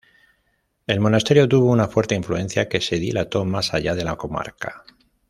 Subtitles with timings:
[0.87, 4.83] El monasterio tuvo una fuerte influencia que se dilató más allá de la comarca.